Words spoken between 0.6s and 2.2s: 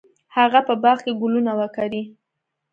په باغ کې ګلونه وکري.